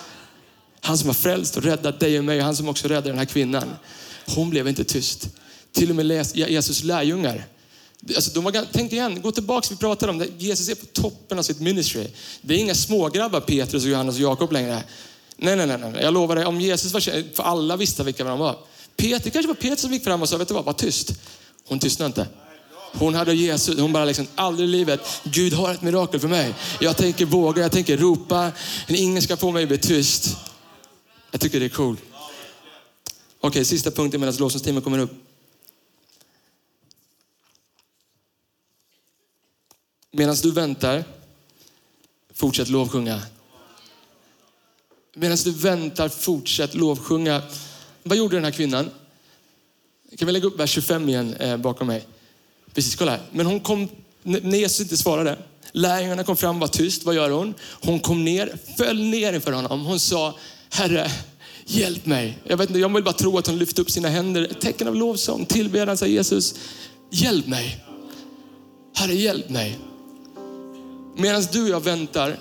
[0.81, 3.17] Han som har frälst och räddat dig och mig och han som också räddade den
[3.17, 3.69] här kvinnan.
[4.25, 5.27] Hon blev inte tyst.
[5.71, 7.47] Till och med Jesus lärjungar
[8.15, 10.27] Alltså, de var, tänk igen, gå tillbaka, vi pratade om det.
[10.37, 12.07] Jesus är på toppen av sitt ministry.
[12.41, 14.83] Det är inga smågrabbar, Petrus, och Johannes och Jakob längre.
[15.37, 15.93] Nej, nej, nej, nej.
[16.01, 18.57] Jag lovar dig, om Jesus var känd, för alla visste vilka de var.
[18.97, 21.13] Peter, kanske var Peter som gick fram och sa, vet du vad, var tyst.
[21.67, 22.27] Hon tystnade inte.
[22.93, 26.53] Hon hade Jesus, hon bara liksom, aldrig i livet, Gud har ett mirakel för mig.
[26.79, 28.51] Jag tänker våga, jag tänker ropa,
[28.87, 30.37] men ingen ska få mig att bli tyst.
[31.31, 31.97] Jag tycker det är cool.
[33.39, 35.30] Okej, okay, sista punkten medan lovsångsteamet kommer upp.
[40.11, 41.03] Medan du väntar,
[42.33, 43.21] fortsätt lovsjunga.
[45.15, 47.41] Medan du väntar, fortsätt lovsjunga.
[48.03, 48.89] Vad gjorde den här kvinnan?
[50.17, 52.05] Kan vi lägga upp vers 25 igen eh, bakom mig?
[52.73, 53.21] Precis, kolla här.
[53.31, 53.87] Men hon kom
[54.23, 55.37] när Jesus inte svarade,
[55.71, 57.03] lärjungarna kom fram, och var tyst.
[57.03, 57.53] Vad gör hon?
[57.81, 59.85] Hon kom ner, föll ner inför honom.
[59.85, 60.35] Hon sa,
[60.69, 61.11] Herre,
[61.65, 62.37] hjälp mig.
[62.43, 64.87] Jag, vet inte, jag vill bara tro att hon lyfte upp sina händer, ett tecken
[64.87, 66.55] av lovsång, tillbedjan, sa Jesus,
[67.09, 67.85] hjälp mig.
[68.95, 69.79] Herre, hjälp mig.
[71.15, 72.39] Medan du och jag väntar,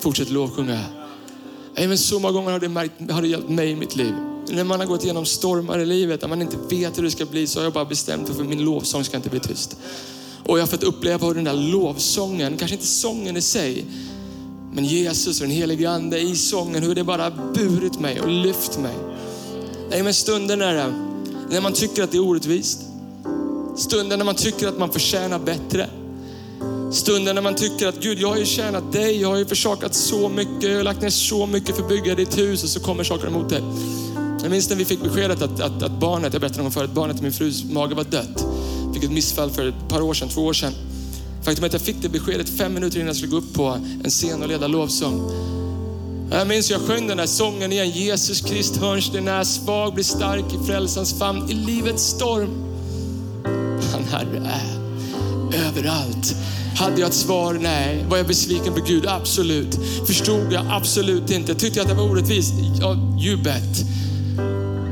[0.00, 0.84] fortsätt lovsjunga.
[1.74, 4.14] Även så många gånger har det, märkt, har det hjälpt mig i mitt liv.
[4.48, 7.26] När man har gått igenom stormar i livet, när man inte vet hur det ska
[7.26, 9.76] bli, så har jag bara bestämt mig för min lovsång ska inte bli tyst.
[10.46, 13.84] Och jag har fått uppleva hur den där lovsången, kanske inte sången i sig,
[14.72, 18.78] men Jesus och den helige Ande i sången, hur det bara burit mig och lyft
[18.78, 18.96] mig.
[19.90, 20.92] Nej, men stunden när,
[21.50, 22.80] när man tycker att det är orättvist.
[23.76, 25.90] Stunden när man tycker att man förtjänar bättre.
[26.92, 29.94] Stunden när man tycker att Gud, jag har ju tjänat dig, jag har ju försakat
[29.94, 32.80] så mycket, jag har lagt ner så mycket för att bygga ditt hus och så
[32.80, 33.62] kommer saker emot dig.
[34.42, 36.90] Jag minns när vi fick beskedet att, att, att barnet, jag berättade någon gång förut,
[36.90, 38.46] barnet i min frus mage var dött.
[38.94, 40.72] Fick ett missfall för ett par år sedan, två år sedan.
[41.44, 43.78] Faktum är att jag fick det beskedet fem minuter innan jag skulle gå upp på
[44.04, 45.30] en scen och leda lovsång.
[46.30, 47.90] Jag minns jag sjöng den där sången igen.
[47.90, 52.48] Jesus Krist hörnsten är svag, blir stark i frälsans famn i livets storm.
[53.92, 54.50] Han Herre
[55.52, 56.34] är överallt.
[56.76, 57.54] Hade jag ett svar?
[57.54, 58.04] Nej.
[58.08, 59.06] Var jag besviken på Gud?
[59.06, 59.78] Absolut.
[60.06, 60.66] Förstod jag?
[60.70, 61.54] Absolut inte.
[61.54, 62.54] Tyckte jag att det var orättvist?
[62.80, 63.84] Ja, you bet.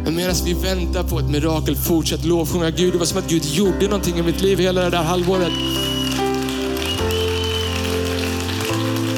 [0.05, 2.93] Men medan vi väntar på ett mirakel, fortsätt lovsjunga Gud.
[2.93, 5.53] Det var som att Gud gjorde någonting i mitt liv hela det där halvåret.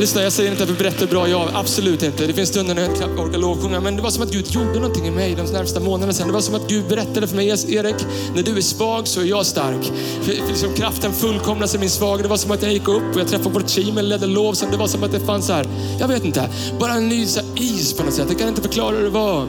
[0.01, 2.27] Lyssna, jag säger inte att vi berättar bra, jag absolut inte.
[2.27, 4.75] Det finns stunder när jag knappt orkar lovsjunga, men det var som att Gud gjorde
[4.75, 6.27] någonting i mig de närmsta månaderna sedan.
[6.27, 7.97] Det var som att Gud berättade för mig, Erik,
[8.35, 9.93] när du är svag så är jag stark.
[10.23, 12.23] För, för liksom, kraften fullkomnas i min svaghet.
[12.23, 14.57] Det var som att jag gick upp och jag träffade vårt team och ledde lov.
[14.71, 15.67] Det var som att det fanns här,
[16.01, 16.49] jag vet inte,
[16.81, 18.27] bara en ny så här, is på något sätt.
[18.29, 19.47] Jag kan inte förklara hur det var.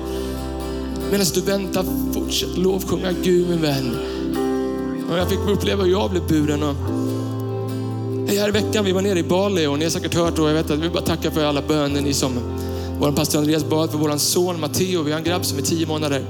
[1.11, 3.97] Medan du väntar, fortsätt lovsjunga Gud min vän.
[5.11, 6.63] Och jag fick uppleva hur jag blev buren.
[6.63, 6.75] Och
[8.37, 10.53] här i veckan, vi var nere i Bali och ni har säkert hört och jag
[10.53, 12.31] vet att vi bara tackar för alla böner ni som
[12.99, 15.03] vår pastor Andreas bad för vår son Matteo.
[15.03, 16.25] Vi har en grabb som är tio månader.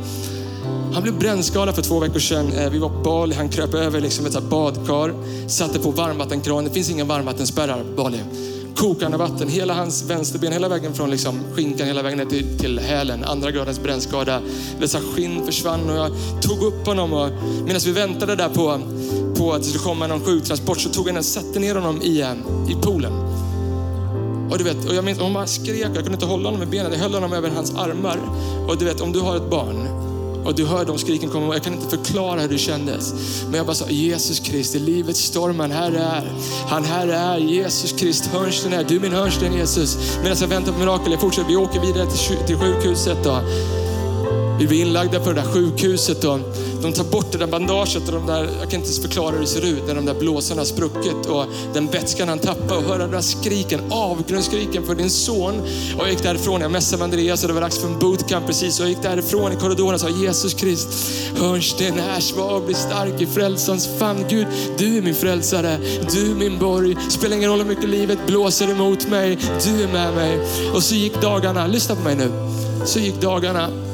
[0.93, 2.51] Han blev brännskadad för två veckor sedan.
[2.53, 5.13] Eh, vi var på Bali, han kröp över liksom ett badkar,
[5.47, 6.63] satte på varmvattenkran.
[6.63, 8.19] Det finns inga varmvattenspärrar på Bali.
[8.75, 12.79] Kokande vatten, hela hans vänsterben, hela vägen från liksom skinkan hela vägen ner till, till
[12.79, 13.23] hälen.
[13.23, 14.41] Andra gradens brännskada.
[14.79, 16.11] Dessa skinn försvann och jag
[16.41, 17.29] tog upp honom och
[17.65, 18.79] medan vi väntade där på
[19.41, 22.21] på att det skulle komma någon sjuktransport så tog jag och satte ner honom i,
[22.21, 22.31] eh,
[22.69, 23.13] i poolen.
[24.49, 26.69] Och du vet, och jag minns, hon bara skrek, jag kunde inte hålla honom med
[26.69, 26.91] benen.
[26.91, 28.19] Jag höll honom över hans armar.
[28.67, 29.87] Och du vet, om du har ett barn
[30.45, 33.13] och du hör de skriken komma, jag kan inte förklara hur det kändes.
[33.45, 36.31] Men jag bara sa, Jesus Krist, i livets storm, han här är.
[36.69, 38.83] Han här är, Jesus Krist, hörnsten är.
[38.83, 40.17] Du är min hörnsten Jesus.
[40.23, 43.17] Medan jag väntar på mirakel, jag fortsätter, vi åker vidare till, till sjukhuset.
[43.23, 43.41] Då.
[44.59, 46.39] Vi blir inlagda på det där sjukhuset och
[46.81, 49.41] de tar bort det där bandaget och de där, jag kan inte ens förklara hur
[49.41, 52.83] det ser ut när de där blåsorna har spruckit och den vätskan han tappar och
[52.83, 55.61] höra de där skriken, avgrundsskriken för din son.
[55.97, 58.47] Och jag gick därifrån, jag messade med Andreas och det var dags för en bootcamp
[58.47, 58.79] precis.
[58.79, 60.87] Och jag gick därifrån i korridoren och sa Jesus Krist,
[61.37, 64.25] hörnsten är svag, bli stark i frälsans famn.
[64.29, 65.77] Gud, du är min frälsare,
[66.11, 66.97] du är min borg.
[67.09, 70.39] Spelar ingen roll hur mycket livet blåser emot mig, du är med mig.
[70.73, 72.31] Och så gick dagarna, lyssna på mig nu.
[72.85, 73.90] Så gick dagarna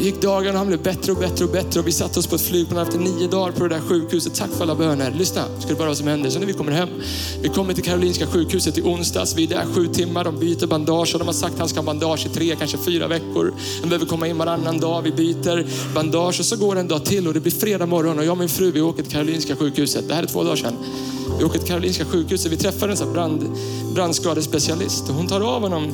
[0.00, 2.42] gick dagarna han blev bättre och bättre och bättre och vi satte oss på ett
[2.42, 4.34] flygplan efter nio dagar på det där sjukhuset.
[4.34, 5.10] Tack för alla böner.
[5.10, 6.30] Lyssna, ska du bara vad som händer.
[6.30, 6.88] Så när vi kommer hem,
[7.42, 9.34] vi kommer till Karolinska sjukhuset i onsdags.
[9.34, 11.78] Vi är där sju timmar, de byter bandage och de har sagt att han ska
[11.78, 13.52] ha bandage i tre, kanske fyra veckor.
[13.80, 17.04] Han behöver komma in varannan dag, vi byter bandage och så går det en dag
[17.04, 19.56] till och det blir fredag morgon och jag och min fru vi åker till Karolinska
[19.56, 20.08] sjukhuset.
[20.08, 20.74] Det här är två dagar sedan.
[21.38, 23.44] Vi åker till Karolinska sjukhuset, vi träffar en sån brand,
[23.94, 25.92] brandskadespecialist och hon tar av honom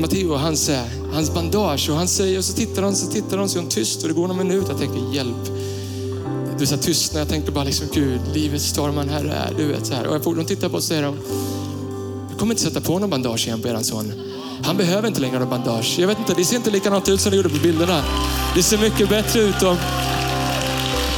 [0.00, 0.70] Matteo hans,
[1.12, 3.70] hans bandage och han säger, och så tittar han, så tittar han, så är hon
[3.70, 4.64] tyst och det går någon minut.
[4.68, 5.50] Jag tänker hjälp.
[6.58, 9.86] Du är tyst när jag tänker bara liksom Gud, livets storman, här är, du vet
[9.86, 10.06] så här.
[10.06, 11.16] Och jag får, de tittar på och säger de,
[12.30, 14.12] jag kommer inte sätta på någon bandage igen på eran son.
[14.64, 15.96] Han behöver inte längre någon bandage.
[15.98, 18.02] Jag vet inte, det ser inte likadant ut som det gjorde på bilderna.
[18.54, 19.62] Det ser mycket bättre ut.
[19.62, 19.76] Och...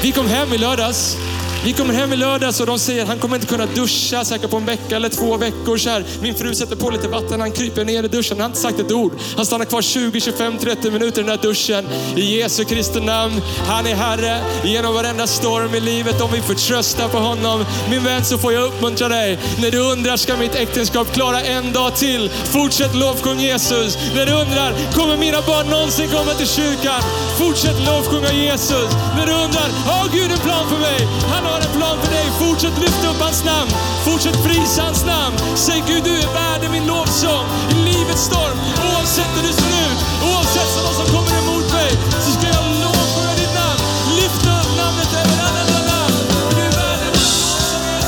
[0.03, 1.16] Vi kom hem i lördags
[1.64, 4.51] vi kommer hem i lördags och de säger att han kommer inte kunna duscha säkert
[4.51, 5.77] på en vecka eller två veckor.
[5.77, 6.05] Så här.
[6.22, 8.37] Min fru sätter på lite vatten, han kryper ner i duschen.
[8.37, 9.12] Han har inte sagt ett ord.
[9.37, 11.88] Han stannar kvar 20, 25, 30 minuter i den där duschen.
[12.16, 13.40] I Jesu Kristi namn.
[13.68, 16.20] Han är Herre genom varenda storm i livet.
[16.20, 17.64] Om vi förtröstar på honom.
[17.90, 19.38] Min vän så får jag uppmuntra dig.
[19.62, 22.31] När du undrar, ska mitt äktenskap klara en dag till?
[22.31, 23.98] Fortsätt lovsjung Jesus.
[24.14, 27.03] När du undrar, kommer mina barn någonsin komma till kyrkan?
[27.38, 28.88] Fortsätt lovsjunga Jesus.
[29.16, 31.09] När du undrar, har Gud en plan för mig?
[31.33, 32.27] Han har en plan för dig.
[32.43, 33.71] Fortsätt lyfta upp hans namn.
[34.07, 35.37] Fortsätt prisa hans namn.
[35.67, 38.59] Säg Gud, du är värd min lovsång i livets storm.
[38.88, 41.91] Oavsett hur det ser ut, oavsett vad som kommer emot mig,
[42.25, 43.81] så ska jag lovsjunga ditt namn.
[44.17, 46.17] Lyft upp namnet över alla andra namn.
[46.57, 48.07] Du är värd min lovsång,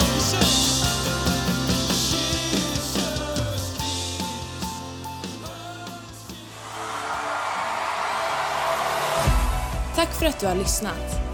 [0.00, 0.52] Jesus.
[9.96, 11.33] Tack för att du har lyssnat.